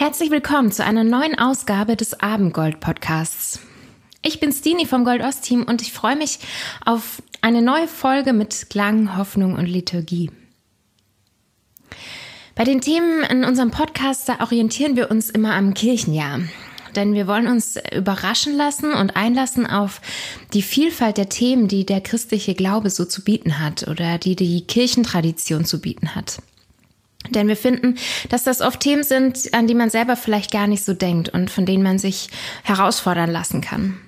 Herzlich 0.00 0.30
willkommen 0.30 0.72
zu 0.72 0.82
einer 0.82 1.04
neuen 1.04 1.38
Ausgabe 1.38 1.94
des 1.94 2.18
Abendgold 2.20 2.80
Podcasts. 2.80 3.60
Ich 4.22 4.40
bin 4.40 4.50
Stini 4.50 4.86
vom 4.86 5.04
Gold 5.04 5.22
Ost 5.22 5.44
Team 5.44 5.64
und 5.64 5.82
ich 5.82 5.92
freue 5.92 6.16
mich 6.16 6.38
auf 6.86 7.22
eine 7.42 7.60
neue 7.60 7.86
Folge 7.86 8.32
mit 8.32 8.70
Klang, 8.70 9.18
Hoffnung 9.18 9.56
und 9.56 9.66
Liturgie. 9.66 10.30
Bei 12.54 12.64
den 12.64 12.80
Themen 12.80 13.24
in 13.24 13.44
unserem 13.44 13.72
Podcast 13.72 14.30
orientieren 14.40 14.96
wir 14.96 15.10
uns 15.10 15.28
immer 15.28 15.54
am 15.54 15.74
Kirchenjahr. 15.74 16.40
Denn 16.96 17.12
wir 17.12 17.26
wollen 17.26 17.46
uns 17.46 17.76
überraschen 17.94 18.56
lassen 18.56 18.94
und 18.94 19.16
einlassen 19.16 19.66
auf 19.66 20.00
die 20.54 20.62
Vielfalt 20.62 21.18
der 21.18 21.28
Themen, 21.28 21.68
die 21.68 21.84
der 21.84 22.00
christliche 22.00 22.54
Glaube 22.54 22.88
so 22.88 23.04
zu 23.04 23.22
bieten 23.22 23.58
hat 23.58 23.86
oder 23.86 24.16
die 24.16 24.34
die 24.34 24.62
Kirchentradition 24.62 25.66
zu 25.66 25.78
bieten 25.78 26.14
hat. 26.14 26.38
Denn 27.28 27.48
wir 27.48 27.56
finden, 27.56 27.96
dass 28.28 28.44
das 28.44 28.60
oft 28.60 28.80
Themen 28.80 29.04
sind, 29.04 29.52
an 29.52 29.66
die 29.66 29.74
man 29.74 29.90
selber 29.90 30.16
vielleicht 30.16 30.50
gar 30.50 30.66
nicht 30.66 30.84
so 30.84 30.94
denkt 30.94 31.28
und 31.28 31.50
von 31.50 31.66
denen 31.66 31.82
man 31.82 31.98
sich 31.98 32.30
herausfordern 32.64 33.30
lassen 33.30 33.60
kann. 33.60 34.00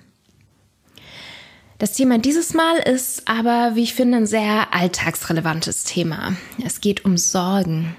Das 1.79 1.95
Thema 1.95 2.19
dieses 2.19 2.55
Mal 2.55 2.77
ist 2.79 3.27
aber, 3.29 3.73
wie 3.75 3.83
ich 3.83 3.95
finde, 3.95 4.19
ein 4.19 4.27
sehr 4.27 4.73
alltagsrelevantes 4.73 5.85
Thema. 5.85 6.37
Es 6.65 6.81
geht 6.81 7.05
um 7.05 7.17
Sorgen. 7.17 7.97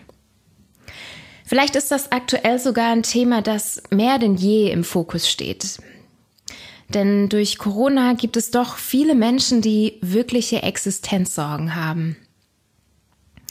Vielleicht 1.46 1.76
ist 1.76 1.92
das 1.92 2.12
aktuell 2.12 2.60
sogar 2.60 2.92
ein 2.92 3.04
Thema, 3.04 3.42
das 3.42 3.84
mehr 3.92 4.18
denn 4.20 4.36
je 4.36 4.72
im 4.72 4.84
Fokus 4.84 5.30
steht. 5.30 5.80
Denn 6.90 7.28
durch 7.28 7.58
Corona 7.58 8.14
gibt 8.14 8.38
es 8.38 8.52
doch 8.52 8.78
viele 8.78 9.16
Menschen, 9.16 9.62
die 9.62 9.98
wirkliche 10.02 10.64
Existenzsorgen 10.64 11.76
haben. 11.76 12.16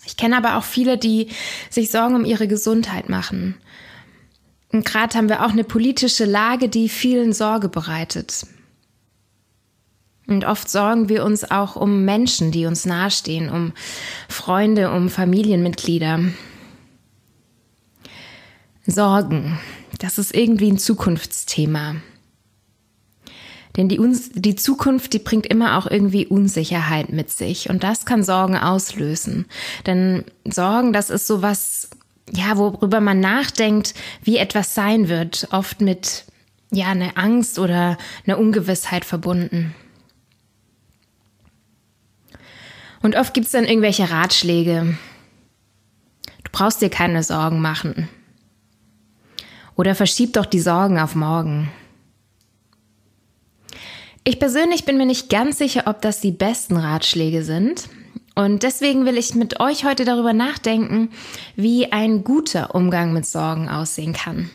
Ich 0.05 0.17
kenne 0.17 0.37
aber 0.37 0.57
auch 0.57 0.65
viele, 0.65 0.99
die 0.99 1.29
sich 1.71 1.91
Sorgen 1.91 2.17
um 2.17 2.25
ihre 2.25 2.49
Gesundheit 2.49 3.09
machen. 3.09 3.57
Und 4.73 4.85
gerade 4.85 5.17
haben 5.17 5.29
wir 5.29 5.45
auch 5.45 5.51
eine 5.51 5.65
politische 5.65 6.25
Lage, 6.25 6.69
die 6.69 6.89
vielen 6.89 7.33
Sorge 7.33 7.69
bereitet. 7.69 8.47
Und 10.27 10.45
oft 10.45 10.71
sorgen 10.71 11.09
wir 11.09 11.25
uns 11.25 11.51
auch 11.51 11.77
um 11.77 12.05
Menschen, 12.05 12.53
die 12.53 12.67
uns 12.67 12.87
nahestehen, 12.87 13.51
um 13.51 13.73
Freunde, 14.29 14.91
um 14.91 15.11
Familienmitglieder. 15.11 16.21
Sorgen, 18.87 19.59
das 19.99 20.19
ist 20.19 20.35
irgendwie 20.35 20.71
ein 20.71 20.79
Zukunftsthema. 20.79 21.97
Denn 23.77 23.89
die, 23.89 23.99
die 24.35 24.57
Zukunft, 24.57 25.13
die 25.15 25.19
bringt 25.19 25.47
immer 25.47 25.79
auch 25.79 25.87
irgendwie 25.87 26.27
Unsicherheit 26.27 27.11
mit 27.11 27.31
sich. 27.31 27.71
Und 27.71 27.83
das 27.83 28.05
kann 28.05 28.23
Sorgen 28.23 28.57
auslösen. 28.57 29.47
Denn 29.87 30.25
Sorgen, 30.45 30.93
das 30.93 31.09
ist 31.09 31.27
so 31.27 31.41
was, 31.41 31.89
ja, 32.31 32.59
worüber 32.59 33.01
man 33.01 33.21
nachdenkt, 33.21 33.95
wie 34.23 34.37
etwas 34.37 34.75
sein 34.75 35.09
wird. 35.09 35.49
Oft 35.53 35.81
mit, 35.81 36.25
ja, 36.71 36.89
einer 36.89 37.17
Angst 37.17 37.59
oder 37.59 37.97
einer 38.27 38.39
Ungewissheit 38.39 39.05
verbunden. 39.07 39.75
Und 43.01 43.17
oft 43.17 43.35
gibt 43.35 43.47
es 43.47 43.53
dann 43.53 43.65
irgendwelche 43.65 44.11
Ratschläge. 44.11 44.97
Du 46.45 46.51
brauchst 46.53 46.83
dir 46.83 46.91
keine 46.91 47.23
Sorgen 47.23 47.61
machen. 47.61 48.09
Oder 49.77 49.95
verschieb 49.95 50.35
doch 50.35 50.47
die 50.47 50.61
Sorgen 50.61 50.99
auf 50.99 51.15
morgen. 51.15 51.71
Ich 54.25 54.39
persönlich 54.39 54.85
bin 54.85 54.99
mir 54.99 55.07
nicht 55.07 55.31
ganz 55.31 55.59
sicher, 55.59 55.85
ob 55.87 56.01
das 56.01 56.21
die 56.21 56.31
besten 56.31 56.77
Ratschläge 56.77 57.43
sind. 57.43 57.89
Und 58.37 58.63
deswegen 58.63 59.05
will 59.05 59.19
ich 59.19 59.35
mit 59.35 59.59
euch 59.59 59.85
heute 59.85 60.05
darüber 60.05 60.33
nachdenken, 60.33 61.11
wie 61.57 61.91
ein 61.91 62.23
guter 62.23 62.75
Umgang 62.75 63.13
mit 63.13 63.27
Sorgen 63.27 63.69
aussehen 63.69 64.13
kann. 64.13 64.49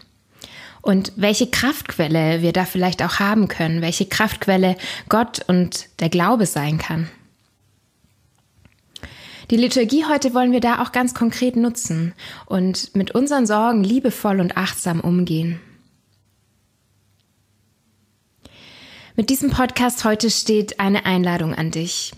Und 0.82 1.12
welche 1.18 1.48
Kraftquelle 1.48 2.42
wir 2.42 2.54
da 2.54 2.64
vielleicht 2.64 3.04
auch 3.04 3.20
haben 3.20 3.50
können, 3.50 3.82
welche 3.82 4.06
Kraftquelle 4.06 4.78
Gott 5.10 5.42
und 5.48 5.88
der 6.00 6.10
Glaube 6.10 6.46
sein 6.46 6.78
kann. 6.78 7.10
Die 9.52 9.58
Liturgie 9.58 10.06
heute 10.06 10.34
wollen 10.34 10.54
wir 10.54 10.62
da 10.62 10.82
auch 10.82 10.94
ganz 10.94 11.14
konkret 11.14 11.58
nutzen 11.58 12.14
und 12.46 12.96
mit 12.96 13.12
unseren 13.12 13.46
Sorgen 13.46 13.84
liebevoll 13.84 14.40
und 14.40 14.56
achtsam 14.56 15.02
umgehen. 15.02 15.60
Mit 19.20 19.32
diesem 19.32 19.50
Podcast 19.50 20.06
heute 20.06 20.30
steht 20.30 20.80
eine 20.80 21.08
Einladung 21.08 21.56
an 21.56 21.72
dich, 21.72 22.12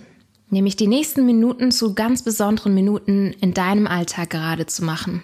nämlich 0.50 0.76
die 0.76 0.86
nächsten 0.86 1.26
Minuten 1.26 1.72
zu 1.72 1.94
ganz 1.94 2.24
besonderen 2.24 2.74
Minuten 2.74 3.32
in 3.40 3.54
deinem 3.54 3.88
Alltag 3.88 4.32
gerade 4.32 4.66
zu 4.66 4.84
machen. 4.84 5.24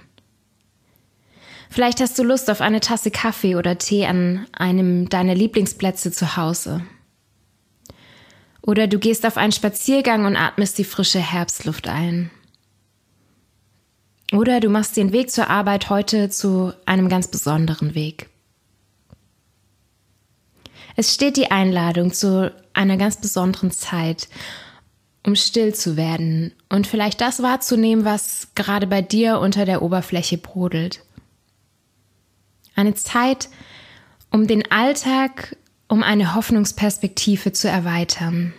Vielleicht 1.70 2.00
hast 2.00 2.18
du 2.18 2.24
Lust 2.24 2.50
auf 2.50 2.62
eine 2.62 2.80
Tasse 2.80 3.12
Kaffee 3.12 3.58
oder 3.58 3.78
Tee 3.78 4.06
an 4.06 4.48
einem 4.54 5.10
deiner 5.10 5.36
Lieblingsplätze 5.36 6.14
zu 6.14 6.38
Hause. 6.38 6.82
Oder 8.62 8.88
du 8.88 8.98
gehst 8.98 9.26
auf 9.26 9.36
einen 9.36 9.52
Spaziergang 9.52 10.24
und 10.24 10.38
atmest 10.38 10.78
die 10.78 10.86
frische 10.86 11.20
Herbstluft 11.20 11.90
ein. 11.90 12.32
Oder 14.32 14.62
du 14.62 14.70
machst 14.70 14.96
den 14.96 15.12
Weg 15.12 15.30
zur 15.30 15.50
Arbeit 15.50 15.90
heute 15.90 16.30
zu 16.30 16.72
einem 16.86 17.10
ganz 17.10 17.28
besonderen 17.28 17.96
Weg. 17.96 18.30
Es 20.96 21.14
steht 21.14 21.38
die 21.38 21.52
Einladung 21.52 22.14
zu 22.14 22.54
einer 22.74 22.98
ganz 22.98 23.18
besonderen 23.18 23.72
Zeit, 23.72 24.28
um 25.26 25.36
still 25.36 25.74
zu 25.74 25.98
werden 25.98 26.54
und 26.70 26.88
vielleicht 26.88 27.20
das 27.22 27.42
wahrzunehmen, 27.42 28.06
was 28.06 28.50
gerade 28.56 28.88
bei 28.88 29.02
dir 29.02 29.40
unter 29.40 29.66
der 29.66 29.82
Oberfläche 29.82 30.38
brodelt. 30.38 31.02
Eine 32.76 32.94
Zeit, 32.94 33.50
um 34.32 34.48
den 34.48 34.70
Alltag, 34.72 35.58
um 35.88 36.04
eine 36.04 36.36
Hoffnungsperspektive 36.36 37.52
zu 37.54 37.70
erweitern. 37.70 38.54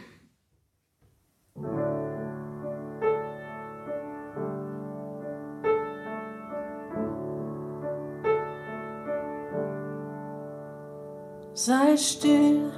Sei 11.56 11.96
still, 11.96 12.70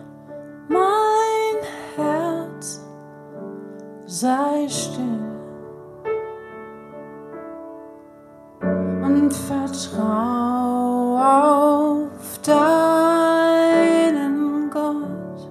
mein 0.68 1.56
Herz, 1.96 2.80
sei 4.06 4.68
still. 4.68 5.18
Und 9.02 9.32
vertrau 9.32 11.18
auf 11.18 12.38
deinen 12.46 13.90
Gott, 14.70 15.50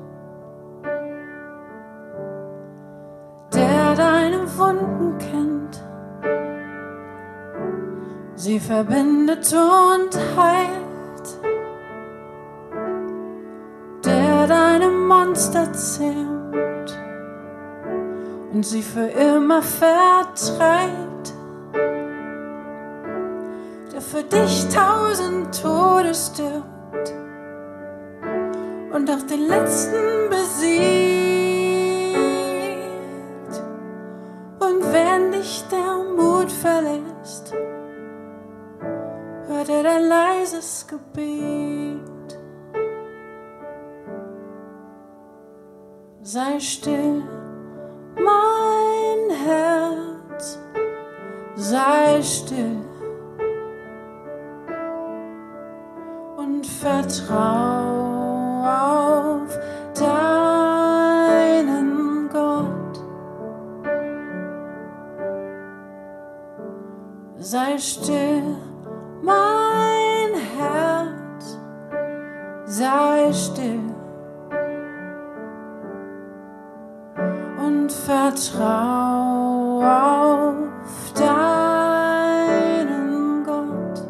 der 3.54 3.94
deine 3.94 4.58
Wunden 4.58 5.18
kennt, 5.18 5.84
sie 8.36 8.58
verbindet 8.58 9.54
und 9.54 10.18
heilt. 10.38 10.87
Monster 15.28 15.74
zähmt 15.74 16.98
und 18.54 18.66
sie 18.66 18.82
für 18.82 19.08
immer 19.08 19.62
vertreibt, 19.62 21.34
der 23.92 24.02
für 24.02 24.24
dich 24.24 24.68
tausend 24.70 25.62
Tode 25.62 26.14
stirbt 26.16 27.14
und 28.94 29.12
auch 29.12 29.22
den 29.30 29.48
letzten 29.48 30.30
besiegt. 30.30 30.96
Und 34.60 34.94
wenn 34.94 35.34
dich 35.34 35.66
der 35.70 35.98
Mut 36.16 36.50
verlässt, 36.50 37.54
hört 39.50 39.70
er 39.70 39.84
dein 39.84 40.08
leises 40.08 40.88
Gebet. 40.88 41.87
Sei 46.28 46.60
still, 46.60 47.24
mein 48.16 49.30
Herz, 49.46 50.60
sei 51.56 52.22
still 52.22 52.82
und 56.36 56.68
vertrau 56.68 57.38
auf 58.66 59.58
deinen 59.98 61.50
Gott. 62.30 63.00
Sei 67.38 67.78
still, 67.78 68.58
mein 69.22 70.34
Herz, 70.58 71.58
sei 72.66 73.32
still. 73.32 73.97
vertrau 78.38 79.82
auf 79.82 80.54
deinen 81.16 82.64
Gott, 83.44 84.04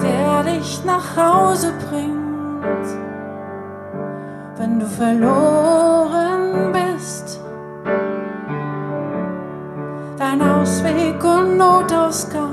der 0.00 0.42
dich 0.44 0.84
nach 0.84 1.16
Hause 1.16 1.72
bringt, 1.88 2.86
wenn 4.56 4.80
du 4.80 4.86
verloren 4.86 6.72
bist. 6.72 7.40
Dein 10.18 10.40
Ausweg 10.40 11.22
und 11.22 11.58
Notausgang. 11.58 12.45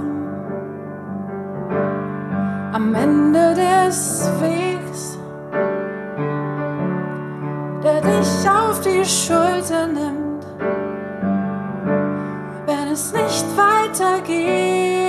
Dich 8.24 8.50
auf 8.50 8.80
die 8.82 9.06
Schulter 9.06 9.88
nimmt, 9.88 10.46
wenn 12.66 12.88
es 12.92 13.12
nicht 13.12 13.46
weitergeht. 13.58 15.04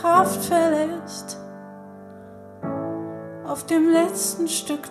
Kraft 0.00 0.44
verlässt, 0.44 1.38
auf 3.46 3.66
dem 3.66 3.90
letzten 3.90 4.48
Stück 4.48 4.89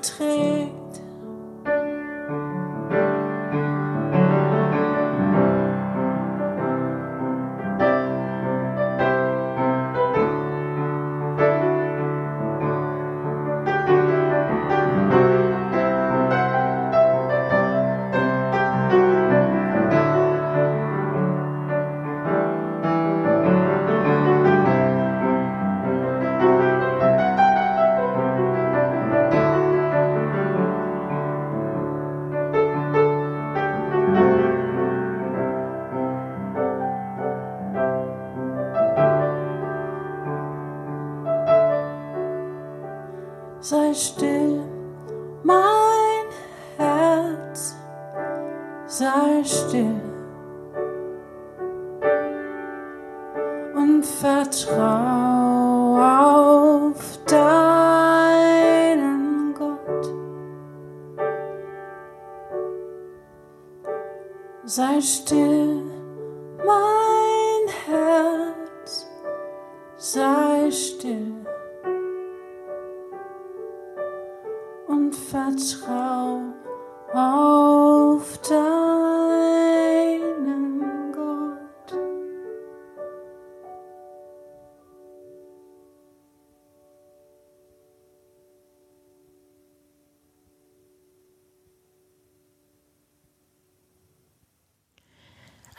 Sei 64.70 65.02
still, 65.02 65.89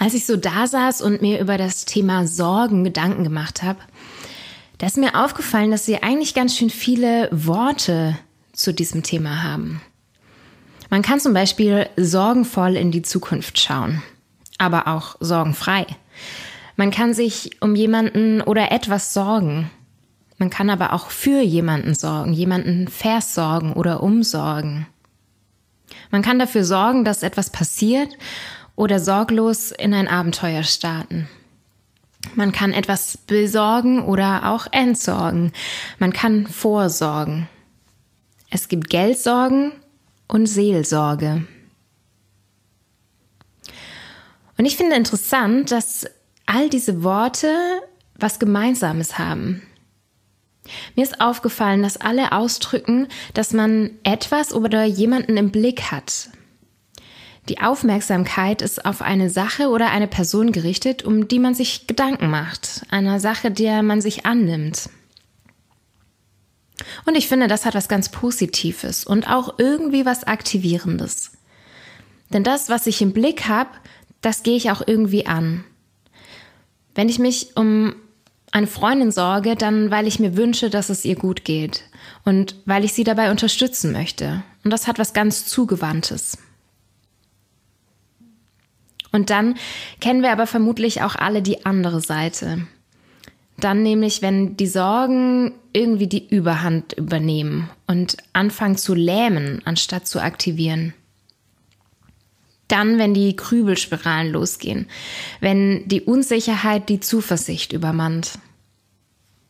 Als 0.01 0.15
ich 0.15 0.25
so 0.25 0.39
da 0.39 0.67
saß 0.67 1.03
und 1.03 1.21
mir 1.21 1.41
über 1.41 1.59
das 1.59 1.85
Thema 1.85 2.27
Sorgen 2.27 2.85
Gedanken 2.85 3.23
gemacht 3.23 3.63
habe, 3.63 3.79
da 4.79 4.87
ist 4.87 4.97
mir 4.97 5.15
aufgefallen, 5.15 5.71
dass 5.71 5.85
sie 5.85 6.03
eigentlich 6.03 6.33
ganz 6.33 6.57
schön 6.57 6.71
viele 6.71 7.29
Worte 7.31 8.19
zu 8.55 8.73
diesem 8.73 9.03
Thema 9.03 9.43
haben. 9.43 9.83
Man 10.89 11.03
kann 11.03 11.21
zum 11.21 11.35
Beispiel 11.35 11.87
sorgenvoll 11.99 12.77
in 12.77 12.91
die 12.91 13.03
Zukunft 13.03 13.61
schauen, 13.61 14.03
aber 14.57 14.89
auch 14.89 15.17
sorgenfrei. 15.21 15.87
Man 16.77 16.91
kann 16.91 17.13
sich 17.13 17.61
um 17.61 17.75
jemanden 17.75 18.41
oder 18.41 18.73
etwas 18.73 19.13
sorgen. 19.13 19.71
Man 20.39 20.49
kann 20.49 20.71
aber 20.71 20.95
auch 20.95 21.11
für 21.11 21.43
jemanden 21.43 21.95
sorgen, 21.95 22.33
jemanden 22.33 22.89
versorgen 22.89 23.75
oder 23.75 24.03
umsorgen. 24.03 24.87
Man 26.11 26.23
kann 26.23 26.39
dafür 26.39 26.65
sorgen, 26.65 27.05
dass 27.05 27.23
etwas 27.23 27.51
passiert 27.51 28.17
oder 28.77 29.01
sorglos 29.01 29.73
in 29.73 29.95
ein 29.95 30.09
Abenteuer 30.09 30.63
starten. 30.63 31.29
Man 32.35 32.53
kann 32.53 32.73
etwas 32.73 33.17
besorgen 33.17 34.03
oder 34.03 34.51
auch 34.51 34.67
entsorgen. 34.73 35.53
Man 35.99 36.13
kann 36.13 36.47
vorsorgen. 36.47 37.49
Es 38.51 38.69
gibt 38.69 38.91
Geldsorgen 38.91 39.73
und 40.29 40.47
Seelsorge. 40.47 41.47
Und 44.59 44.67
ich 44.67 44.77
finde 44.77 44.97
interessant, 44.97 45.71
dass 45.71 46.07
all 46.47 46.69
diese 46.69 47.03
Worte 47.03 47.49
was 48.17 48.39
Gemeinsames 48.39 49.19
haben. 49.19 49.63
Mir 50.95 51.03
ist 51.03 51.21
aufgefallen, 51.21 51.83
dass 51.83 51.97
alle 51.97 52.33
ausdrücken, 52.33 53.09
dass 53.35 53.53
man 53.53 53.93
etwas 54.03 54.53
oder 54.53 54.85
jemanden 54.85 55.37
im 55.37 55.51
Blick 55.51 55.91
hat. 55.91 56.29
Die 57.51 57.61
Aufmerksamkeit 57.61 58.63
ist 58.63 58.85
auf 58.85 59.03
eine 59.03 59.29
Sache 59.29 59.71
oder 59.71 59.91
eine 59.91 60.07
Person 60.07 60.53
gerichtet, 60.53 61.03
um 61.03 61.27
die 61.27 61.41
man 61.41 61.53
sich 61.53 61.89
Gedanken 61.89 62.31
macht, 62.31 62.83
einer 62.91 63.19
Sache, 63.19 63.51
der 63.51 63.83
man 63.83 64.01
sich 64.01 64.25
annimmt. 64.25 64.89
Und 67.07 67.17
ich 67.17 67.27
finde, 67.27 67.49
das 67.49 67.67
hat 67.67 67.75
was 67.75 67.89
ganz 67.89 68.09
Positives 68.09 69.05
und 69.05 69.29
auch 69.29 69.59
irgendwie 69.59 70.07
was 70.07 70.23
Aktivierendes. 70.23 71.33
Denn 72.33 72.45
das, 72.45 72.69
was 72.69 72.87
ich 72.87 73.03
im 73.03 73.13
Blick 73.13 73.49
habe, 73.49 73.71
das 74.21 74.45
gehe 74.45 74.57
ich 74.57 74.71
auch 74.71 74.83
irgendwie 74.87 75.27
an. 75.27 75.65
Wenn 76.95 77.09
ich 77.09 77.19
mich 77.19 77.57
um 77.57 77.97
eine 78.53 78.69
Freundin 78.69 79.11
sorge, 79.11 79.57
dann 79.57 79.91
weil 79.91 80.07
ich 80.07 80.21
mir 80.21 80.37
wünsche, 80.37 80.71
dass 80.71 80.89
es 80.89 81.05
ihr 81.05 81.17
gut 81.17 81.45
geht 81.45 81.83
und 82.25 82.55
weil 82.65 82.85
ich 82.85 82.93
sie 82.93 83.03
dabei 83.03 83.33
unterstützen 83.33 83.91
möchte. 83.91 84.45
Und 84.63 84.71
das 84.71 84.87
hat 84.87 85.01
was 85.01 85.15
ganz 85.15 85.47
Zugewandtes. 85.47 86.39
Und 89.13 89.31
dann 89.31 89.57
kennen 90.01 90.23
wir 90.23 90.33
aber 90.33 90.47
vermutlich 90.47 91.03
auch 91.03 91.17
alle 91.17 91.43
die 91.43 91.67
andere 91.67 92.01
Seite. 92.01 92.67
Dann 93.59 93.83
nämlich, 93.83 94.23
wenn 94.23 94.57
die 94.57 94.67
Sorgen 94.67 95.53
irgendwie 95.73 96.07
die 96.07 96.29
Überhand 96.29 96.95
übernehmen 96.95 97.69
und 97.87 98.17
anfangen 98.33 98.77
zu 98.77 98.95
lähmen, 98.95 99.61
anstatt 99.65 100.07
zu 100.07 100.21
aktivieren. 100.21 100.95
Dann, 102.69 102.99
wenn 102.99 103.15
die 103.15 103.35
Krübelspiralen 103.37 104.33
losgehen, 104.33 104.87
wenn 105.41 105.87
die 105.89 106.03
Unsicherheit 106.03 106.89
die 106.89 107.01
Zuversicht 107.01 107.73
übermannt. 107.73 108.39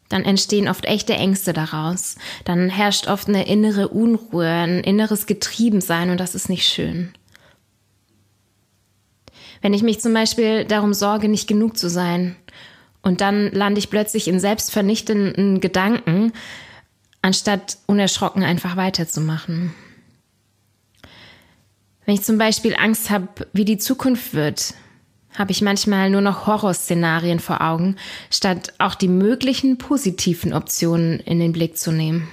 Dann 0.08 0.24
entstehen 0.24 0.68
oft 0.68 0.86
echte 0.86 1.12
Ängste 1.12 1.52
daraus. 1.52 2.16
Dann 2.44 2.68
herrscht 2.68 3.06
oft 3.06 3.28
eine 3.28 3.46
innere 3.46 3.88
Unruhe, 3.88 4.48
ein 4.48 4.80
inneres 4.82 5.26
Getriebensein 5.26 6.10
und 6.10 6.18
das 6.18 6.34
ist 6.34 6.48
nicht 6.48 6.66
schön. 6.66 7.12
Wenn 9.60 9.74
ich 9.74 9.82
mich 9.82 10.00
zum 10.00 10.14
Beispiel 10.14 10.64
darum 10.64 10.94
sorge, 10.94 11.28
nicht 11.28 11.46
genug 11.46 11.76
zu 11.76 11.88
sein 11.88 12.36
und 13.02 13.20
dann 13.20 13.50
lande 13.52 13.78
ich 13.78 13.90
plötzlich 13.90 14.28
in 14.28 14.40
selbstvernichtenden 14.40 15.60
Gedanken, 15.60 16.32
anstatt 17.22 17.78
unerschrocken 17.86 18.42
einfach 18.42 18.76
weiterzumachen. 18.76 19.74
Wenn 22.06 22.14
ich 22.14 22.22
zum 22.22 22.38
Beispiel 22.38 22.74
Angst 22.74 23.10
habe, 23.10 23.28
wie 23.52 23.64
die 23.64 23.78
Zukunft 23.78 24.34
wird, 24.34 24.74
habe 25.34 25.52
ich 25.52 25.62
manchmal 25.62 26.10
nur 26.10 26.22
noch 26.22 26.46
Horrorszenarien 26.46 27.38
vor 27.38 27.60
Augen, 27.60 27.96
statt 28.30 28.72
auch 28.78 28.94
die 28.94 29.08
möglichen 29.08 29.78
positiven 29.78 30.52
Optionen 30.52 31.20
in 31.20 31.38
den 31.38 31.52
Blick 31.52 31.76
zu 31.76 31.92
nehmen. 31.92 32.28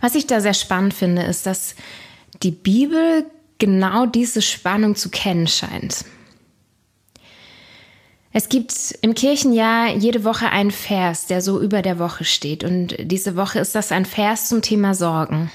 Was 0.00 0.14
ich 0.14 0.26
da 0.26 0.40
sehr 0.40 0.54
spannend 0.54 0.92
finde, 0.92 1.22
ist, 1.22 1.46
dass 1.46 1.74
die 2.42 2.50
Bibel 2.50 3.24
genau 3.58 4.06
diese 4.06 4.42
Spannung 4.42 4.94
zu 4.96 5.10
kennen 5.10 5.46
scheint. 5.46 6.04
Es 8.32 8.48
gibt 8.48 8.72
im 9.02 9.14
Kirchenjahr 9.14 9.88
jede 9.94 10.24
Woche 10.24 10.48
einen 10.48 10.70
Vers, 10.70 11.26
der 11.26 11.42
so 11.42 11.60
über 11.60 11.82
der 11.82 11.98
Woche 11.98 12.24
steht. 12.24 12.64
Und 12.64 12.96
diese 12.98 13.36
Woche 13.36 13.58
ist 13.58 13.74
das 13.74 13.92
ein 13.92 14.06
Vers 14.06 14.48
zum 14.48 14.62
Thema 14.62 14.94
Sorgen. 14.94 15.50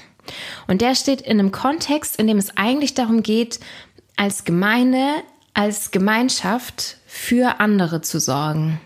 Und 0.68 0.80
der 0.80 0.94
steht 0.94 1.22
in 1.22 1.40
einem 1.40 1.50
Kontext, 1.50 2.16
in 2.16 2.28
dem 2.28 2.38
es 2.38 2.56
eigentlich 2.56 2.94
darum 2.94 3.22
geht, 3.22 3.58
als 4.16 4.44
Gemeinde, 4.44 5.06
als 5.54 5.90
Gemeinschaft 5.90 6.98
für 7.06 7.58
andere 7.58 8.00
zu 8.00 8.20
sorgen. 8.20 8.80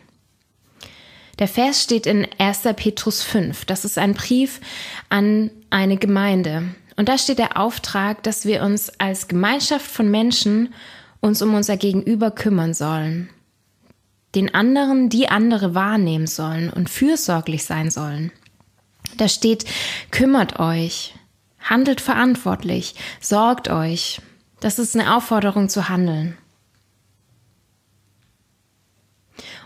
Der 1.39 1.49
Vers 1.49 1.83
steht 1.83 2.07
in 2.07 2.27
1. 2.39 2.63
Petrus 2.77 3.23
5. 3.23 3.65
Das 3.65 3.85
ist 3.85 3.99
ein 3.99 4.15
Brief 4.15 4.61
an 5.09 5.51
eine 5.71 5.97
Gemeinde. 5.97 6.75
Und 6.97 7.09
da 7.09 7.19
steht 7.19 7.39
der 7.39 7.57
Auftrag, 7.57 8.23
dass 8.23 8.45
wir 8.45 8.63
uns 8.63 8.91
als 9.01 9.29
Gemeinschaft 9.29 9.87
von 9.87 10.11
Menschen 10.11 10.75
uns 11.21 11.41
um 11.41 11.55
unser 11.55 11.77
Gegenüber 11.77 12.31
kümmern 12.31 12.75
sollen. 12.75 13.31
Den 14.35 14.55
anderen, 14.55 15.09
die 15.09 15.29
andere 15.29 15.75
wahrnehmen 15.75 16.27
sollen 16.27 16.71
und 16.71 16.91
fürsorglich 16.91 17.65
sein 17.65 17.91
sollen. 17.91 18.33
Da 19.17 19.29
steht, 19.29 19.65
kümmert 20.11 20.59
euch, 20.59 21.15
handelt 21.61 22.01
verantwortlich, 22.01 22.95
sorgt 23.21 23.69
euch. 23.69 24.21
Das 24.61 24.79
ist 24.79 24.97
eine 24.97 25.17
Aufforderung 25.17 25.69
zu 25.69 25.89
handeln. 25.89 26.37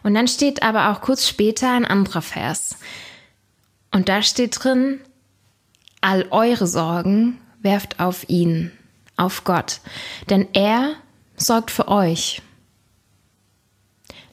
Und 0.02 0.14
dann 0.14 0.28
steht 0.28 0.62
aber 0.62 0.90
auch 0.90 1.00
kurz 1.00 1.26
später 1.26 1.73
ein 1.73 1.85
anderer 1.85 2.23
Vers. 2.23 2.76
Und 3.92 4.09
da 4.09 4.23
steht 4.23 4.62
drin, 4.62 5.00
all 6.07 6.29
eure 6.31 6.69
Sorgen 6.69 7.41
werft 7.63 7.99
auf 7.99 8.29
ihn, 8.29 8.71
auf 9.17 9.43
Gott, 9.43 9.81
denn 10.31 10.47
er 10.53 10.95
sorgt 11.37 11.73
für 11.73 11.89
euch. 11.89 12.43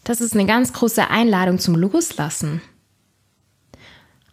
Das 0.04 0.22
ist 0.22 0.36
eine 0.36 0.46
ganz 0.46 0.72
große 0.72 1.10
Einladung 1.10 1.58
zum 1.58 1.74
Loslassen. 1.74 2.62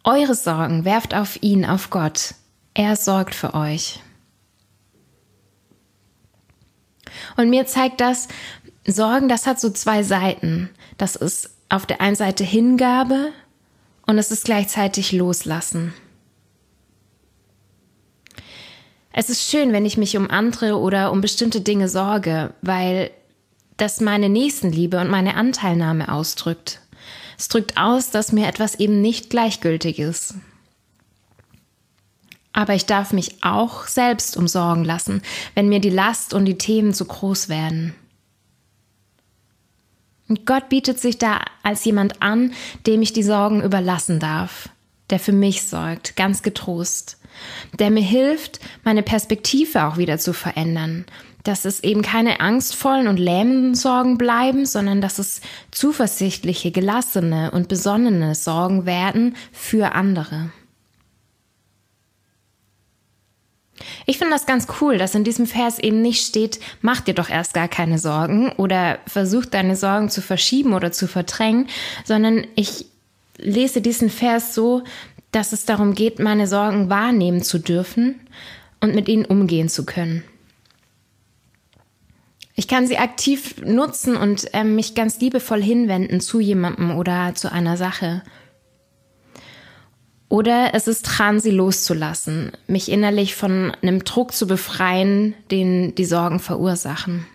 Eure 0.04 0.34
Sorgen 0.34 0.84
werft 0.84 1.14
auf 1.14 1.42
ihn, 1.42 1.64
auf 1.64 1.88
Gott. 1.88 2.34
Er 2.74 2.94
sorgt 2.96 3.34
für 3.34 3.54
euch. 3.54 4.00
Und 7.38 7.48
mir 7.48 7.66
zeigt 7.66 8.02
das, 8.02 8.28
Sorgen, 8.86 9.30
das 9.30 9.46
hat 9.46 9.58
so 9.58 9.70
zwei 9.70 10.02
Seiten. 10.02 10.68
Das 10.98 11.16
ist 11.16 11.50
auf 11.70 11.86
der 11.86 12.02
einen 12.02 12.16
Seite 12.16 12.44
Hingabe 12.44 13.32
und 14.06 14.18
es 14.18 14.30
ist 14.30 14.44
gleichzeitig 14.44 15.12
Loslassen. 15.12 15.94
Es 19.12 19.28
ist 19.28 19.50
schön, 19.50 19.72
wenn 19.72 19.86
ich 19.86 19.96
mich 19.96 20.16
um 20.16 20.30
andere 20.30 20.78
oder 20.78 21.10
um 21.10 21.20
bestimmte 21.20 21.60
Dinge 21.60 21.88
sorge, 21.88 22.54
weil 22.62 23.10
das 23.76 24.00
meine 24.00 24.28
Nächstenliebe 24.28 25.00
und 25.00 25.10
meine 25.10 25.34
Anteilnahme 25.34 26.12
ausdrückt. 26.12 26.80
Es 27.36 27.48
drückt 27.48 27.76
aus, 27.76 28.10
dass 28.10 28.32
mir 28.32 28.46
etwas 28.46 28.76
eben 28.76 29.00
nicht 29.00 29.30
gleichgültig 29.30 29.98
ist. 29.98 30.34
Aber 32.52 32.74
ich 32.74 32.86
darf 32.86 33.12
mich 33.12 33.42
auch 33.42 33.86
selbst 33.86 34.36
umsorgen 34.36 34.84
lassen, 34.84 35.22
wenn 35.54 35.68
mir 35.68 35.80
die 35.80 35.90
Last 35.90 36.34
und 36.34 36.44
die 36.44 36.58
Themen 36.58 36.92
zu 36.92 37.04
groß 37.04 37.48
werden. 37.48 37.94
Und 40.28 40.46
Gott 40.46 40.68
bietet 40.68 41.00
sich 41.00 41.18
da 41.18 41.40
als 41.62 41.84
jemand 41.84 42.22
an, 42.22 42.52
dem 42.86 43.02
ich 43.02 43.12
die 43.12 43.22
Sorgen 43.22 43.62
überlassen 43.62 44.20
darf, 44.20 44.68
der 45.10 45.18
für 45.18 45.32
mich 45.32 45.64
sorgt, 45.64 46.14
ganz 46.14 46.42
getrost, 46.42 47.19
der 47.78 47.90
mir 47.90 48.02
hilft, 48.02 48.60
meine 48.84 49.02
Perspektive 49.02 49.84
auch 49.84 49.96
wieder 49.96 50.18
zu 50.18 50.32
verändern, 50.32 51.04
dass 51.44 51.64
es 51.64 51.82
eben 51.82 52.02
keine 52.02 52.40
angstvollen 52.40 53.08
und 53.08 53.18
lähmenden 53.18 53.74
Sorgen 53.74 54.18
bleiben, 54.18 54.66
sondern 54.66 55.00
dass 55.00 55.18
es 55.18 55.40
zuversichtliche, 55.70 56.70
gelassene 56.70 57.50
und 57.50 57.68
besonnene 57.68 58.34
Sorgen 58.34 58.86
werden 58.86 59.36
für 59.52 59.92
andere. 59.92 60.50
Ich 64.06 64.18
finde 64.18 64.34
das 64.34 64.46
ganz 64.46 64.66
cool, 64.80 64.98
dass 64.98 65.14
in 65.14 65.24
diesem 65.24 65.46
Vers 65.46 65.78
eben 65.78 66.02
nicht 66.02 66.24
steht, 66.26 66.60
mach 66.82 67.00
dir 67.00 67.14
doch 67.14 67.30
erst 67.30 67.54
gar 67.54 67.68
keine 67.68 67.98
Sorgen 67.98 68.52
oder 68.52 68.98
versuch 69.06 69.46
deine 69.46 69.76
Sorgen 69.76 70.10
zu 70.10 70.20
verschieben 70.20 70.74
oder 70.74 70.92
zu 70.92 71.08
verdrängen, 71.08 71.68
sondern 72.04 72.46
ich 72.56 72.86
lese 73.38 73.80
diesen 73.80 74.10
Vers 74.10 74.54
so, 74.54 74.82
dass 75.32 75.52
es 75.52 75.64
darum 75.64 75.94
geht, 75.94 76.18
meine 76.18 76.46
Sorgen 76.46 76.90
wahrnehmen 76.90 77.42
zu 77.42 77.58
dürfen 77.58 78.20
und 78.80 78.94
mit 78.94 79.08
ihnen 79.08 79.24
umgehen 79.24 79.68
zu 79.68 79.84
können. 79.84 80.24
Ich 82.54 82.68
kann 82.68 82.86
sie 82.86 82.98
aktiv 82.98 83.54
nutzen 83.64 84.16
und 84.16 84.52
äh, 84.52 84.64
mich 84.64 84.94
ganz 84.94 85.20
liebevoll 85.20 85.62
hinwenden 85.62 86.20
zu 86.20 86.40
jemandem 86.40 86.96
oder 86.96 87.34
zu 87.34 87.50
einer 87.50 87.76
Sache. 87.76 88.22
Oder 90.28 90.74
es 90.74 90.86
ist 90.86 91.02
dran, 91.02 91.40
sie 91.40 91.50
loszulassen, 91.50 92.52
mich 92.66 92.90
innerlich 92.90 93.34
von 93.34 93.72
einem 93.82 94.04
Druck 94.04 94.32
zu 94.32 94.46
befreien, 94.46 95.34
den 95.50 95.94
die 95.94 96.04
Sorgen 96.04 96.38
verursachen. 96.38 97.26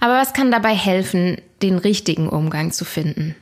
Aber 0.00 0.14
was 0.14 0.32
kann 0.32 0.50
dabei 0.50 0.74
helfen, 0.74 1.40
den 1.62 1.78
richtigen 1.78 2.28
Umgang 2.28 2.72
zu 2.72 2.84
finden? 2.84 3.36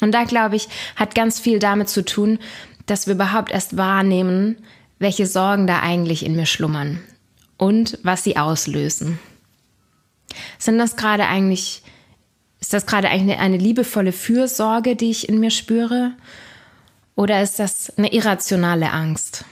Und 0.00 0.12
da 0.12 0.24
glaube 0.24 0.56
ich, 0.56 0.68
hat 0.96 1.14
ganz 1.14 1.40
viel 1.40 1.58
damit 1.58 1.88
zu 1.88 2.04
tun, 2.04 2.38
dass 2.86 3.06
wir 3.06 3.14
überhaupt 3.14 3.50
erst 3.50 3.76
wahrnehmen, 3.76 4.56
welche 4.98 5.26
Sorgen 5.26 5.66
da 5.66 5.80
eigentlich 5.80 6.24
in 6.24 6.36
mir 6.36 6.46
schlummern 6.46 7.00
und 7.56 7.98
was 8.02 8.24
sie 8.24 8.36
auslösen. 8.36 9.18
Sind 10.58 10.78
das 10.78 10.96
gerade 10.96 11.26
eigentlich 11.26 11.82
ist 12.60 12.72
das 12.72 12.86
gerade 12.86 13.08
eine, 13.08 13.38
eine 13.38 13.58
liebevolle 13.58 14.12
Fürsorge, 14.12 14.96
die 14.96 15.10
ich 15.10 15.28
in 15.28 15.38
mir 15.38 15.50
spüre? 15.50 16.12
Oder 17.14 17.42
ist 17.42 17.58
das 17.58 17.96
eine 17.96 18.12
irrationale 18.12 18.90
Angst? 18.90 19.44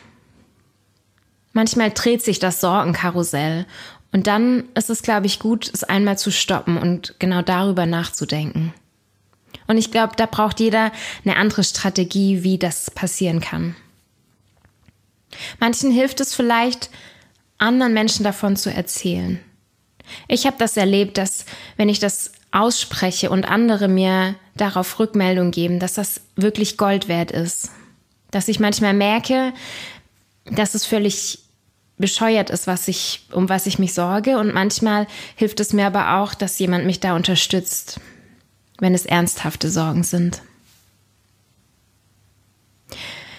Manchmal 1.52 1.90
dreht 1.90 2.22
sich 2.22 2.40
das 2.40 2.60
Sorgenkarussell 2.60 3.66
und 4.12 4.26
dann 4.26 4.64
ist 4.74 4.90
es, 4.90 5.02
glaube 5.02 5.26
ich, 5.26 5.38
gut, 5.38 5.70
es 5.72 5.84
einmal 5.84 6.18
zu 6.18 6.32
stoppen 6.32 6.76
und 6.76 7.14
genau 7.18 7.42
darüber 7.42 7.86
nachzudenken. 7.86 8.74
Und 9.66 9.78
ich 9.78 9.90
glaube, 9.90 10.14
da 10.16 10.26
braucht 10.26 10.61
jeder 10.61 10.92
eine 11.25 11.37
andere 11.37 11.64
Strategie, 11.64 12.42
wie 12.42 12.59
das 12.59 12.90
passieren 12.90 13.40
kann. 13.40 13.76
Manchen 15.59 15.90
hilft 15.90 16.21
es 16.21 16.35
vielleicht, 16.35 16.90
anderen 17.59 17.94
Menschen 17.94 18.25
davon 18.25 18.56
zu 18.56 18.73
erzählen. 18.73 19.40
Ich 20.28 20.47
habe 20.47 20.56
das 20.59 20.76
erlebt, 20.76 21.18
dass 21.18 21.47
wenn 21.76 21.88
ich 21.88 21.99
das 21.99 22.33
ausspreche 22.50 23.30
und 23.30 23.49
andere 23.49 23.88
mir 23.88 24.37
darauf 24.54 24.99
Rückmeldung 25.00 25.50
geben, 25.50 25.80
dass 25.80 25.94
das 25.94 26.21
wirklich 26.37 26.76
Gold 26.76 27.09
wert 27.09 27.33
ist. 27.33 27.71
Dass 28.30 28.49
ich 28.49 28.61
manchmal 28.61 28.94
merke, 28.94 29.52
dass 30.44 30.75
es 30.75 30.87
völlig 30.87 31.40
bescheuert 31.99 32.50
ist, 32.50 32.66
was 32.66 32.88
ich, 32.88 33.26
um 33.33 33.49
was 33.49 33.66
ich 33.66 33.78
mich 33.78 33.94
sorge. 33.94 34.38
Und 34.38 34.52
manchmal 34.52 35.06
hilft 35.37 35.61
es 35.61 35.73
mir 35.73 35.87
aber 35.87 36.18
auch, 36.18 36.35
dass 36.35 36.59
jemand 36.59 36.87
mich 36.87 37.00
da 37.00 37.16
unterstützt, 37.16 38.00
wenn 38.78 38.94
es 38.94 39.06
ernsthafte 39.06 39.70
Sorgen 39.70 40.02
sind. 40.02 40.42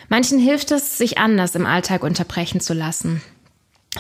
Manchen 0.10 0.40
hilft 0.40 0.72
es, 0.72 0.98
sich 0.98 1.18
anders 1.18 1.56
im 1.56 1.66
Alltag 1.66 2.04
unterbrechen 2.04 2.60
zu 2.60 2.74
lassen. 2.74 3.22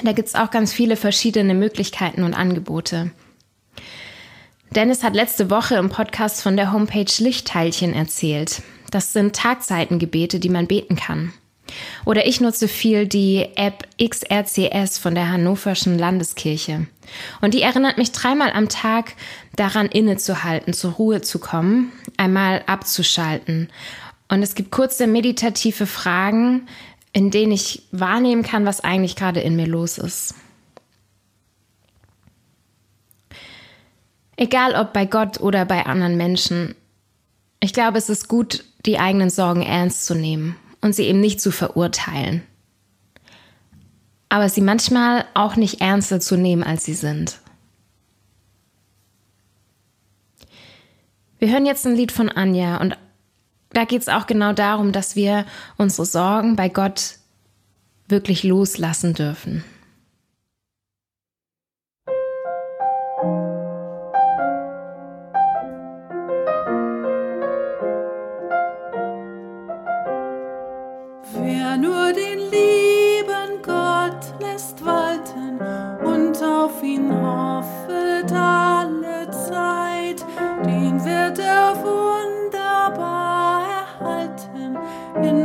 Da 0.03 0.11
gibt 0.11 0.27
es 0.27 0.35
auch 0.35 0.51
ganz 0.51 0.73
viele 0.73 0.97
verschiedene 0.97 1.53
Möglichkeiten 1.53 2.23
und 2.23 2.33
Angebote. 2.33 3.11
Dennis 4.71 5.03
hat 5.03 5.15
letzte 5.15 5.49
Woche 5.49 5.75
im 5.75 5.89
Podcast 5.89 6.41
von 6.41 6.57
der 6.57 6.73
Homepage 6.73 7.11
Lichtteilchen 7.19 7.93
erzählt. 7.93 8.61
Das 8.91 9.13
sind 9.13 9.35
Tagzeitengebete, 9.35 10.39
die 10.39 10.49
man 10.49 10.67
beten 10.67 10.95
kann. 10.95 11.33
Oder 12.05 12.27
ich 12.27 12.41
nutze 12.41 12.67
viel 12.67 13.07
die 13.07 13.47
App 13.55 13.87
XRCS 14.01 14.97
von 14.97 15.15
der 15.15 15.31
Hannoverschen 15.31 15.97
Landeskirche. 15.97 16.87
Und 17.41 17.53
die 17.53 17.61
erinnert 17.61 17.97
mich 17.97 18.11
dreimal 18.11 18.51
am 18.51 18.69
Tag 18.69 19.13
daran 19.55 19.88
innezuhalten, 19.88 20.74
zur 20.74 20.93
Ruhe 20.93 21.21
zu 21.21 21.39
kommen, 21.39 21.91
einmal 22.17 22.63
abzuschalten. 22.67 23.69
Und 24.27 24.41
es 24.41 24.55
gibt 24.55 24.71
kurze 24.71 25.07
meditative 25.07 25.85
Fragen, 25.85 26.67
in 27.13 27.31
denen 27.31 27.51
ich 27.51 27.83
wahrnehmen 27.91 28.43
kann, 28.43 28.65
was 28.65 28.81
eigentlich 28.81 29.15
gerade 29.15 29.39
in 29.39 29.55
mir 29.55 29.67
los 29.67 29.97
ist. 29.97 30.35
Egal 34.38 34.75
ob 34.75 34.91
bei 34.91 35.05
Gott 35.05 35.39
oder 35.39 35.63
bei 35.65 35.85
anderen 35.85 36.17
Menschen. 36.17 36.75
Ich 37.62 37.71
glaube, 37.71 37.97
es 37.97 38.09
ist 38.09 38.27
gut, 38.27 38.65
die 38.85 39.00
eigenen 39.00 39.29
Sorgen 39.29 39.62
ernst 39.62 40.05
zu 40.05 40.13
nehmen 40.13 40.57
und 40.81 40.93
sie 40.93 41.03
eben 41.03 41.21
nicht 41.21 41.39
zu 41.39 41.51
verurteilen. 41.51 42.43
Aber 44.27 44.50
sie 44.50 44.62
manchmal 44.62 45.25
auch 45.33 45.55
nicht 45.55 45.79
ernster 45.79 46.19
zu 46.19 46.35
nehmen, 46.35 46.63
als 46.63 46.83
sie 46.83 46.95
sind. 46.95 47.39
Wir 51.39 51.51
hören 51.51 51.65
jetzt 51.65 51.85
ein 51.85 51.95
Lied 51.95 52.11
von 52.11 52.29
Anja 52.29 52.77
und 52.77 52.97
da 53.71 53.83
geht 53.83 54.01
es 54.01 54.07
auch 54.07 54.25
genau 54.25 54.53
darum, 54.53 54.91
dass 54.91 55.15
wir 55.15 55.45
unsere 55.77 56.05
Sorgen 56.05 56.55
bei 56.55 56.69
Gott 56.69 57.17
wirklich 58.07 58.43
loslassen 58.43 59.13
dürfen. 59.13 59.63
in 85.24 85.44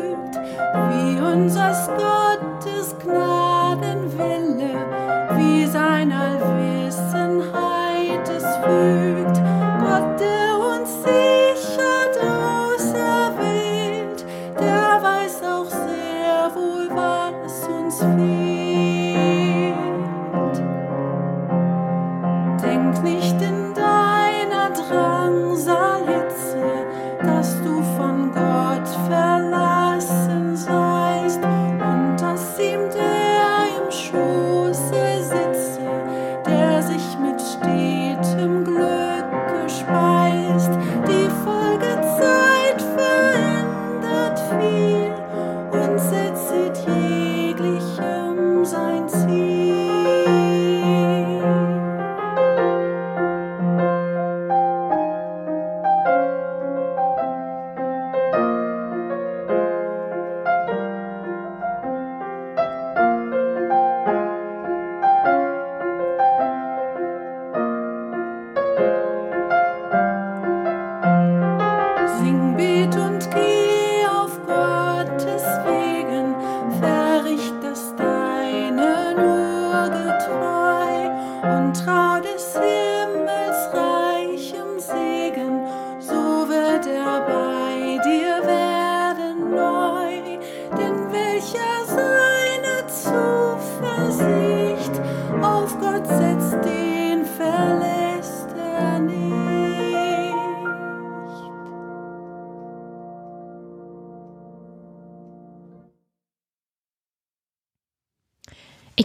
vergnügt, 0.00 0.36
wie 0.90 1.20
unsers 1.20 1.88
Gottes 1.88 2.29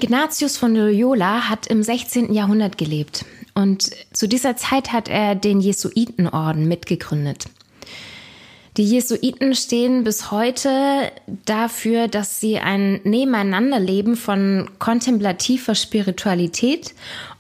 Ignatius 0.06 0.58
von 0.58 0.76
Loyola 0.76 1.50
hat 1.50 1.66
im 1.66 1.82
16. 1.82 2.32
Jahrhundert 2.32 2.78
gelebt 2.78 3.26
und 3.56 3.90
zu 4.14 4.28
dieser 4.28 4.56
Zeit 4.56 4.94
hat 4.94 5.10
er 5.10 5.34
den 5.34 5.60
Jesuitenorden 5.60 6.68
mitgegründet. 6.68 7.46
Die 8.78 8.84
Jesuiten 8.84 9.56
stehen 9.56 10.04
bis 10.04 10.30
heute 10.30 11.12
dafür, 11.48 12.08
dass 12.08 12.40
sie 12.40 12.60
ein 12.60 13.02
Nebeneinanderleben 13.04 14.16
von 14.16 14.70
kontemplativer 14.78 15.74
Spiritualität 15.74 16.94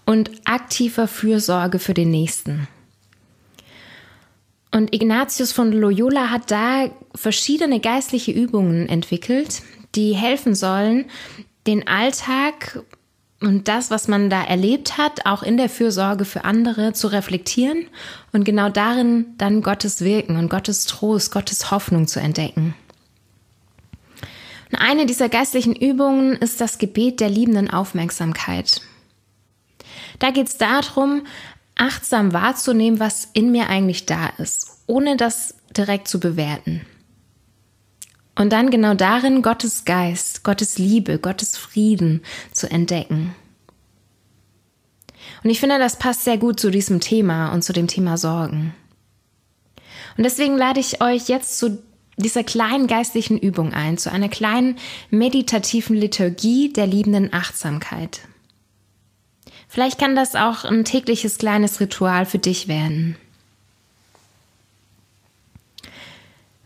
und 0.08 0.32
aktiver 0.46 1.08
Fürsorge 1.08 1.78
für 1.78 1.94
den 1.94 2.10
Nächsten. 2.10 2.68
Und 4.72 4.92
Ignatius 4.92 5.52
von 5.52 5.72
Loyola 5.72 6.32
hat 6.32 6.50
da 6.50 6.90
verschiedene 7.14 7.80
geistliche 7.80 8.32
Übungen 8.32 8.90
entwickelt, 8.90 9.62
die 9.94 10.14
helfen 10.14 10.56
sollen, 10.56 11.06
den 11.68 11.88
Alltag 11.88 12.84
und 13.42 13.68
das, 13.68 13.92
was 13.92 14.08
man 14.08 14.30
da 14.30 14.44
erlebt 14.44 14.98
hat, 14.98 15.26
auch 15.26 15.44
in 15.44 15.58
der 15.58 15.70
Fürsorge 15.70 16.26
für 16.26 16.46
andere 16.46 16.94
zu 16.94 17.08
reflektieren 17.08 17.88
und 18.32 18.44
genau 18.44 18.70
darin 18.70 19.36
dann 19.38 19.62
Gottes 19.62 20.02
Wirken 20.02 20.38
und 20.38 20.50
Gottes 20.50 20.86
Trost, 20.86 21.32
Gottes 21.32 21.70
Hoffnung 21.70 22.08
zu 22.08 22.20
entdecken. 22.20 22.76
Und 24.72 24.80
eine 24.80 25.06
dieser 25.06 25.30
geistlichen 25.30 25.76
Übungen 25.76 26.34
ist 26.34 26.60
das 26.60 26.78
Gebet 26.78 27.20
der 27.20 27.30
liebenden 27.30 27.70
Aufmerksamkeit. 27.70 28.82
Da 30.20 30.32
geht 30.32 30.48
es 30.48 30.58
darum, 30.58 31.28
achtsam 31.76 32.34
wahrzunehmen, 32.34 33.00
was 33.00 33.30
in 33.34 33.52
mir 33.52 33.70
eigentlich 33.70 34.06
da 34.06 34.28
ist, 34.38 34.82
ohne 34.88 35.18
das 35.18 35.56
direkt 35.76 36.08
zu 36.08 36.20
bewerten. 36.20 36.86
Und 38.36 38.52
dann 38.52 38.70
genau 38.70 38.94
darin 38.94 39.42
Gottes 39.42 39.86
Geist, 39.86 40.44
Gottes 40.44 40.78
Liebe, 40.78 41.20
Gottes 41.20 41.58
Frieden 41.58 42.22
zu 42.52 42.70
entdecken. 42.70 43.34
Und 45.44 45.50
ich 45.50 45.60
finde, 45.60 45.80
das 45.80 45.98
passt 45.98 46.24
sehr 46.24 46.38
gut 46.38 46.60
zu 46.60 46.70
diesem 46.70 47.00
Thema 47.00 47.54
und 47.54 47.64
zu 47.64 47.72
dem 47.72 47.88
Thema 47.88 48.18
Sorgen. 48.18 48.74
Und 50.18 50.24
deswegen 50.24 50.58
lade 50.58 50.80
ich 50.80 51.02
euch 51.02 51.28
jetzt 51.28 51.60
zu 51.60 51.82
dieser 52.18 52.44
kleinen 52.44 52.88
geistlichen 52.88 53.38
Übung 53.38 53.74
ein, 53.74 53.98
zu 53.98 54.12
einer 54.12 54.30
kleinen 54.30 54.78
meditativen 55.10 55.96
Liturgie 55.96 56.72
der 56.72 56.88
liebenden 56.88 57.34
Achtsamkeit. 57.34 58.22
Vielleicht 59.68 60.00
kann 60.00 60.16
das 60.16 60.36
auch 60.36 60.64
ein 60.64 60.86
tägliches 60.86 61.38
kleines 61.38 61.80
Ritual 61.80 62.26
für 62.26 62.40
dich 62.40 62.68
werden. 62.68 63.18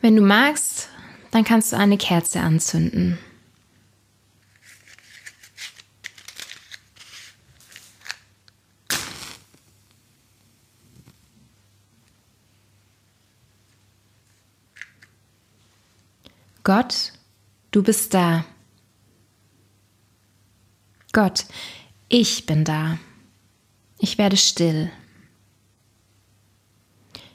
Wenn 0.01 0.15
du 0.15 0.21
magst, 0.21 0.89
dann 1.31 1.43
kannst 1.43 1.71
du 1.71 1.77
eine 1.77 1.97
Kerze 1.97 2.39
anzünden. 2.39 3.17
Gott, 16.63 17.13
du 17.71 17.81
bist 17.81 18.13
da. 18.13 18.45
Gott, 21.13 21.45
ich 22.09 22.45
bin 22.45 22.63
da. 22.63 22.99
Ich 23.97 24.19
werde 24.19 24.37
still. 24.37 24.91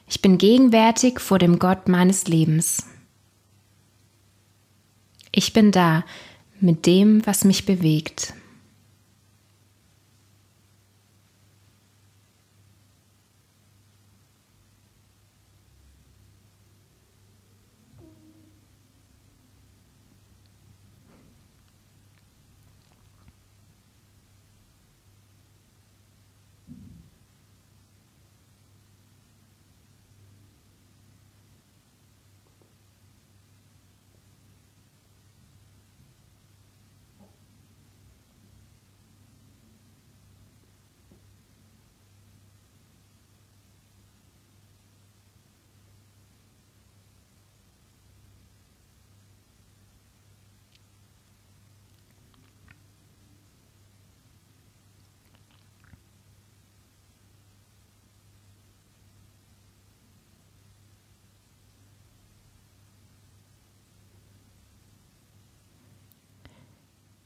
Ich 0.07 0.21
bin 0.21 0.37
gegenwärtig 0.37 1.19
vor 1.19 1.39
dem 1.39 1.59
Gott 1.59 1.89
meines 1.89 2.27
Lebens. 2.27 2.87
Ich 5.37 5.51
bin 5.51 5.73
da 5.73 6.05
mit 6.61 6.85
dem, 6.85 7.25
was 7.27 7.43
mich 7.43 7.65
bewegt. 7.65 8.33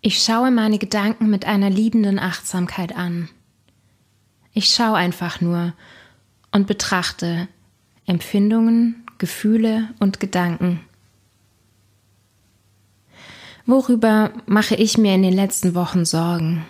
Ich 0.01 0.23
schaue 0.23 0.49
meine 0.49 0.77
Gedanken 0.77 1.29
mit 1.29 1.45
einer 1.45 1.69
liebenden 1.69 2.19
Achtsamkeit 2.19 2.95
an. 2.95 3.27
Ich 4.53 4.69
schaue 4.69 4.95
einfach 4.95 5.41
nur 5.41 5.73
und 6.51 6.67
betrachte 6.67 7.49
Empfindungen, 8.05 9.03
Gefühle 9.17 9.89
und 9.99 10.21
Gedanken. 10.21 10.79
Worüber 13.65 14.31
mache 14.45 14.75
ich 14.75 14.97
mir 14.97 15.13
in 15.13 15.21
den 15.21 15.33
letzten 15.33 15.75
Wochen 15.75 16.05
Sorgen? 16.05 16.65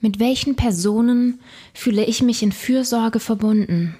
Mit 0.00 0.20
welchen 0.20 0.54
Personen 0.54 1.40
fühle 1.74 2.04
ich 2.04 2.22
mich 2.22 2.42
in 2.42 2.52
Fürsorge 2.52 3.20
verbunden? 3.20 3.96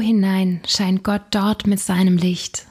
Hinein 0.00 0.60
scheint 0.66 1.04
Gott 1.04 1.22
dort 1.30 1.66
mit 1.66 1.80
seinem 1.80 2.16
Licht? 2.16 2.66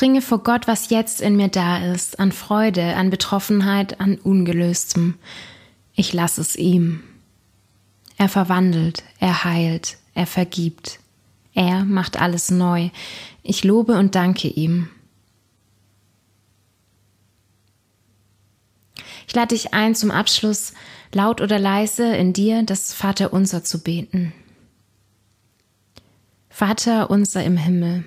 Bringe 0.00 0.22
vor 0.22 0.42
Gott, 0.42 0.66
was 0.66 0.88
jetzt 0.88 1.20
in 1.20 1.36
mir 1.36 1.48
da 1.48 1.92
ist, 1.92 2.18
an 2.18 2.32
Freude, 2.32 2.96
an 2.96 3.10
Betroffenheit, 3.10 4.00
an 4.00 4.16
Ungelöstem. 4.16 5.16
Ich 5.92 6.14
lasse 6.14 6.40
es 6.40 6.56
ihm. 6.56 7.02
Er 8.16 8.30
verwandelt, 8.30 9.04
er 9.18 9.44
heilt, 9.44 9.98
er 10.14 10.26
vergibt. 10.26 11.00
Er 11.52 11.84
macht 11.84 12.18
alles 12.18 12.50
neu. 12.50 12.88
Ich 13.42 13.62
lobe 13.62 13.98
und 13.98 14.14
danke 14.14 14.48
ihm. 14.48 14.88
Ich 19.28 19.34
lade 19.34 19.54
dich 19.54 19.74
ein, 19.74 19.94
zum 19.94 20.10
Abschluss 20.10 20.72
laut 21.12 21.42
oder 21.42 21.58
leise 21.58 22.16
in 22.16 22.32
dir 22.32 22.62
das 22.62 22.94
Vaterunser 22.94 23.64
zu 23.64 23.82
beten. 23.82 24.32
Vater 26.48 27.10
unser 27.10 27.44
im 27.44 27.58
Himmel, 27.58 28.06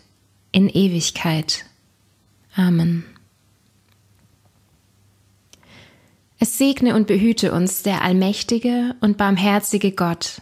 in 0.51 0.69
Ewigkeit. 0.69 1.65
Amen. 2.55 3.05
Es 6.39 6.57
segne 6.57 6.95
und 6.95 7.05
behüte 7.07 7.51
uns 7.51 7.83
der 7.83 8.01
allmächtige 8.01 8.95
und 8.99 9.17
barmherzige 9.17 9.91
Gott, 9.91 10.41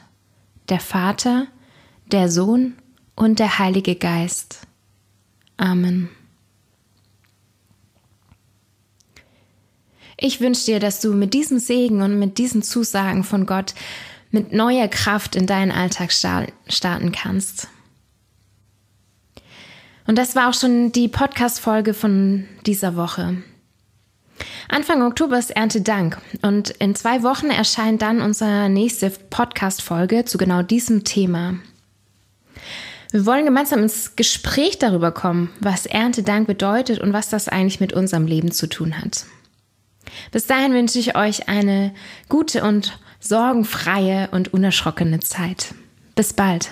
der 0.70 0.80
Vater, 0.80 1.48
der 2.12 2.32
Sohn 2.32 2.76
und 3.16 3.40
der 3.40 3.60
Heilige 3.60 3.96
Geist. 3.96 4.62
Amen. 5.58 6.10
Ich 10.16 10.42
wünsche 10.42 10.66
dir, 10.66 10.80
dass 10.80 11.02
du 11.02 11.14
mit 11.14 11.34
diesem 11.34 11.60
Segen 11.60 12.02
und 12.02 12.18
mit 12.18 12.38
diesen 12.38 12.62
Zusagen 12.64 13.24
von 13.24 13.46
Gott 13.46 13.74
mit 14.32 14.54
neuer 14.54 14.88
Kraft 14.88 15.36
in 15.36 15.48
deinen 15.48 15.72
Alltag 15.72 16.12
starten 16.12 17.12
kannst. 17.12 17.68
Und 20.10 20.18
das 20.18 20.36
war 20.36 20.50
auch 20.50 20.56
schon 20.56 20.92
die 20.92 21.08
Podcast-Folge 21.08 21.94
von 21.94 22.48
dieser 22.66 22.96
Woche. 22.96 23.44
Anfang 24.68 25.04
Oktober 25.04 25.38
ist 25.38 25.52
Erntedank 25.52 26.18
und 26.42 26.72
in 26.72 26.96
zwei 26.96 27.22
Wochen 27.22 27.52
erscheint 27.52 28.02
dann 28.02 28.20
unsere 28.20 28.72
nächste 28.72 29.12
Podcast-Folge 29.12 30.26
zu 30.26 30.40
genau 30.40 30.64
diesem 30.64 31.04
Thema. 31.04 31.60
Wir 33.12 33.28
wollen 33.28 33.46
gemeinsam 33.46 33.84
ins 33.84 34.16
Gespräch 34.16 34.80
darüber 34.80 35.12
kommen, 35.12 35.52
was 35.60 35.86
Erntedank 35.86 36.48
bedeutet 36.48 37.00
und 37.00 37.14
was 37.14 37.30
das 37.30 37.48
eigentlich 37.48 37.80
mit 37.80 37.94
unserem 37.94 38.26
Leben 38.26 38.52
zu 38.52 38.66
tun 38.66 39.00
hat. 39.00 39.28
Bis 40.32 40.48
dahin 40.48 40.74
wünsche 40.74 40.98
ich 40.98 41.16
euch 41.16 41.50
eine 41.50 41.94
gute 42.30 42.64
und 42.64 42.98
sorgenfreie 43.20 44.30
und 44.32 44.56
unerschrockene 44.56 45.20
Zeit. 45.20 45.76
Bis 46.16 46.34
bald. 46.34 46.72